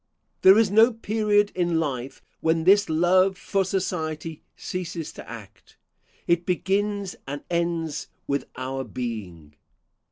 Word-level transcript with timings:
There 0.41 0.57
is 0.57 0.71
no 0.71 0.91
period 0.93 1.51
in 1.53 1.79
life 1.79 2.23
when 2.39 2.63
this 2.63 2.89
love 2.89 3.37
for 3.37 3.63
society 3.63 4.41
ceases 4.55 5.11
to 5.13 5.29
act. 5.29 5.77
It 6.25 6.43
begins 6.43 7.15
and 7.27 7.43
ends 7.51 8.07
with 8.25 8.45
our 8.55 8.83
being. 8.83 9.53